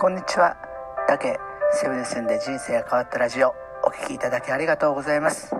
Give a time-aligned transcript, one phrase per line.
[0.00, 0.56] こんにちは。
[1.08, 1.40] 竹
[1.72, 3.52] セブンで人生が変わったラジオ
[3.82, 5.56] お聴きいただきありがとうございます。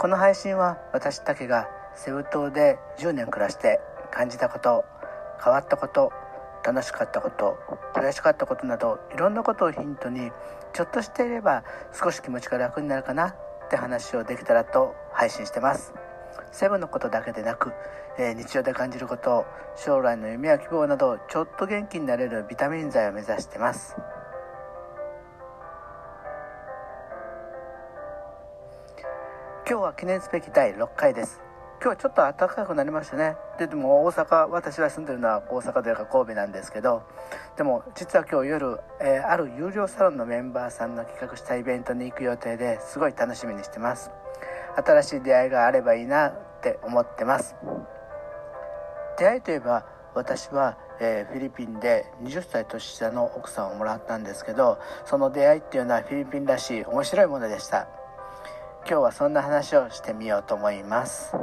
[0.00, 3.78] この配信は私竹がセブ島で10年暮らして
[4.10, 4.86] 感じたこと
[5.44, 6.10] 変わったこと
[6.64, 7.58] 楽しかったこと
[7.94, 10.30] 悔しかったことなどいろんなことをヒントに
[10.72, 15.92] ちょっとしていれば少し気持ちが楽になるかなって話をできたらと配信してます。
[16.52, 17.72] セブンのことだけでなく、
[18.18, 23.96] えー、日常で感じること将来の夢や希望などちょっと元気になれるビタミン剤を目指してます。
[29.68, 31.42] 今日は記念すべき第6回です。
[31.82, 33.36] 今日はちょっと暖かくなりましたね。
[33.58, 37.02] ででも大阪私が住んでるのは大阪というか神戸なんですけど
[37.56, 44.10] でも実は今日夜、えー、ある有料サロンのメンバーさんの企画したイベントに行く予定ですごい楽しみにしてます。
[44.76, 47.56] 新しい出会いがあればいいなって思ってます。
[49.18, 57.88] 出会いといえば私は、えー、フィリピンで20歳年下の奥さんをもらったんですけどその出会いっていうのはフィリピンらしい面白いものでした。
[58.88, 61.34] 今日はそんな話をしてみようと思います。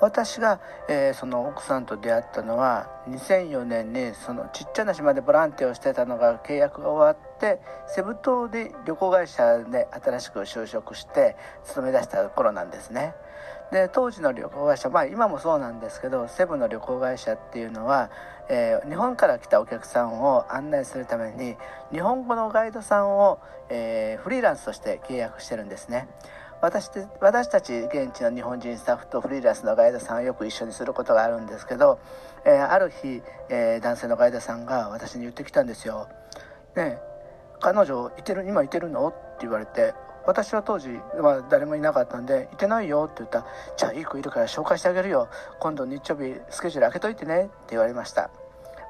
[0.00, 13.14] 私が、えー、その奥さんと出会ったのは2004年にそのちっちゃな島でボランティアをしてたのが契約が終わってセブ島で旅行会社で新しく就職して勤め出した頃なんですね。
[13.70, 18.10] で当時の旅行会社まあ今もそうなんですけどセブの旅行会社っていうのは、
[18.48, 21.56] えー、日本から来たお客さんを案内するために
[21.92, 26.08] 日本語のガイドさんを、えー、フリーランスとして契約してるんですね。
[26.62, 31.98] 私私たち現地の日本人スタッフとフリーランスのガイドさんをよく一緒にすることがあるんですけど、
[32.44, 36.08] えー、ある日、えー、男性のガイドさんが私に言ってきたんですよ。
[36.76, 36.98] ね
[37.60, 39.08] 彼女いてる今いてるの？
[39.08, 39.94] って言われて
[40.26, 40.88] 私は当時、
[41.20, 45.28] まあ、誰もいなかったんで「いてないよ」って言ったら「じゃあいい子いるから紹介してあげるよ。
[45.60, 48.30] 今度日曜日スケジュール開けといてね」って言われました。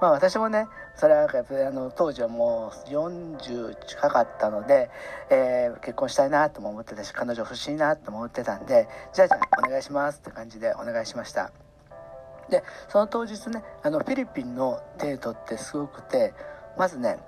[0.00, 0.66] まあ私もね
[0.96, 4.90] それはやっぱりあの当時はもう40近かったので、
[5.30, 11.52] えー、結婚したいなとも思ってたし彼女欲しいなとも思ってたんでじゃあじゃあお願いしますって感じでお願いしました
[12.50, 16.34] でその当日ねあのフィリピンのデートってすごくて
[16.78, 17.18] まずね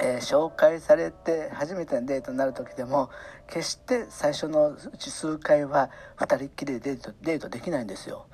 [0.00, 3.10] えー、紹介されて初めてのデートになる時でも
[3.46, 8.26] 決して最初のうち数回は2人っきりでデートデートできないんですよ。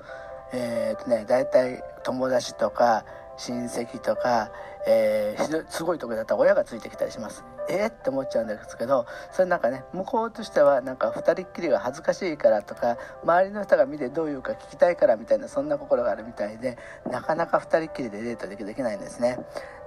[0.53, 3.05] えー、っとね大体友達とか
[3.41, 4.51] 親戚とか、
[4.85, 7.43] えー、すごいとこだったら親がついてきたりします。
[7.71, 16.77] えー、って思っちゃうんですけどそれなんかね向こうとしてはなんか2人っきりが恥ずかしいからとか周りの人が見てどういうか聞きたいからみたいなそんな心があるみたいで
[17.09, 19.37] なかなか2人っきりでデートできないんですね。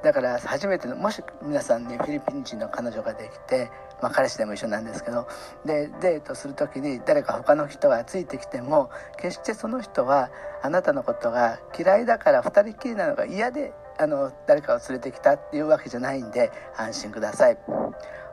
[0.02, 3.70] だから初めてのもし皆さんにフィリピン人の彼女ができて、
[4.02, 5.26] まあ、彼氏でも一緒なんですけど
[5.64, 10.30] でデートする時に誰か他の人がついてきても決してその人は
[10.62, 17.58] あなたのことが嫌いだから2人っきりなのが嫌であの誰かを連れてきたっていうわけじゃないんで安心ください。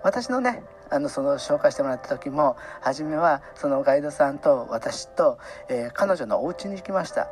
[0.03, 5.37] 私のねあのその紹介してもらった時も初めはそのガイドさんと私と、
[5.69, 7.29] えー、彼女のお家に行きました。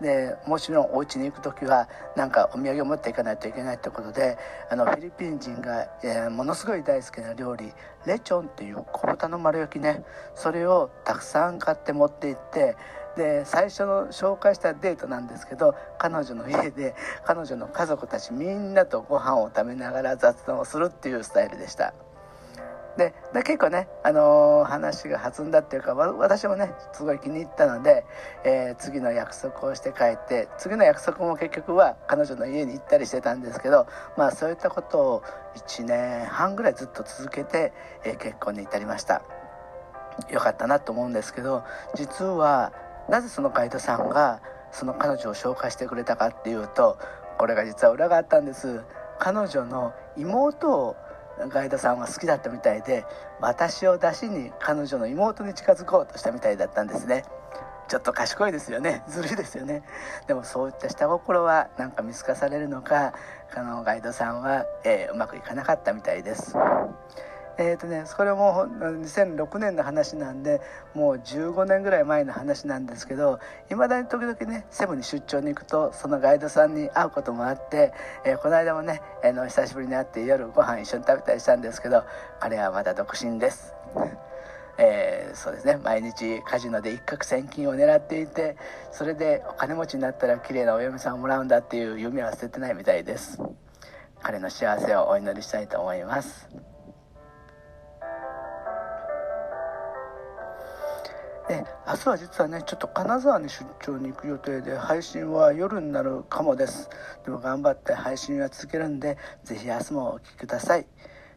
[0.00, 4.36] でもちろんお家に行く時はなんかお土産を持っていかないといけないってことで
[4.68, 7.72] あのフィリピン人が、えー、ものすごい大好きな料理
[8.04, 10.02] レチョンっていう小豚の丸焼きね。
[10.34, 12.76] それをたくさん買って持って行って
[13.16, 16.94] で最初の紹介したデートなんですけど彼女の家で
[17.24, 21.94] 彼女の家族たちみんなとご飯を食べながら雑談をするっていうスタイルでした。
[22.96, 28.04] で結構ね、あのー、話が弾んだっていうか私もねすごい気に入ったので、
[28.44, 35.22] えー、次の約束をして帰って次の約束も結局は彼女の家に行ったりしてたんですけどまあそういったことを
[35.56, 37.72] 1年半ぐらいずっと続けて、
[38.04, 39.22] えー、結婚に至りました
[40.30, 41.64] よかったなと思うんですけど
[41.96, 42.72] 実は
[43.08, 44.40] なぜそのガイドさんが
[44.72, 46.98] その彼女を紹介してくれたかっていうと
[47.38, 48.82] これが実は裏があったんです。
[49.18, 50.96] 彼女の妹を
[51.48, 53.04] ガイドさんは好きだったみたいで
[53.40, 57.24] 私を出しに彼女の妹に近づこうとしたみたいだったんですね。
[57.86, 59.02] ちょっと賢いですよね。
[59.08, 59.82] ずるいですよね。
[60.26, 63.12] でもそういった下心はなんか見透かされるのか
[63.54, 66.56] あのガイドさんは、えー、うまくいかなかったみたいです。
[67.56, 70.60] えーとね、それも2006年の話なんで
[70.92, 73.38] もう15年ぐらい前の話なんですけど
[73.70, 77.92] いまだに時々ねセブンに出張に行くとそのガイドさんに会うこともあって、
[78.24, 82.02] えー、この間もね、えー、の久しぶりに会って夜ご飯一緒に食べたりしたんですけど
[82.40, 83.72] 彼はまだ独身です。
[84.76, 85.76] えー、そうですね。
[85.76, 88.56] 毎日カジノで一攫千金を狙っていて
[88.90, 93.38] それでお金持ちになったら綺麗なお嫁さんをもらうんだっていう夢は捨ててないみたいです。
[94.20, 96.63] 彼の幸せをお祈りしたいと思います。
[101.48, 106.88] で明日は実はねちょっと金沢に出張に行く予定で配信は夜になるかもです。
[107.24, 110.86] でも頑張って配信は続けるんで是非明日もお聴きください。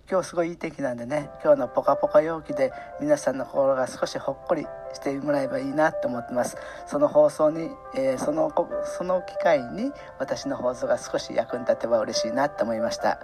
[0.10, 2.72] 今日すごいいい天気なんでね今日のポカポカ陽気で
[3.02, 6.56] 皆さんの心が少しほっこりしてもらえばいいなと思ってます。
[6.86, 8.50] その放送に、えー、その
[8.98, 13.20] その機会に私の放送が少し役に立てば嬉しいなと思いました。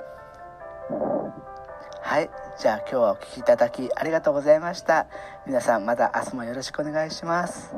[2.02, 2.30] はい。
[2.58, 5.08] じゃあ今日はお聴きいただきありがとうございました。
[5.46, 7.74] 皆さんまた明日もよろしくお願いします。